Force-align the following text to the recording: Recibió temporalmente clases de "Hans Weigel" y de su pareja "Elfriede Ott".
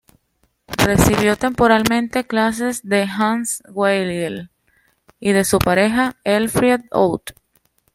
Recibió 0.83 1.37
temporalmente 1.37 2.25
clases 2.25 2.81
de 2.81 3.03
"Hans 3.03 3.61
Weigel" 3.71 4.49
y 5.19 5.31
de 5.31 5.43
su 5.43 5.59
pareja 5.59 6.15
"Elfriede 6.23 6.85
Ott". 6.89 7.35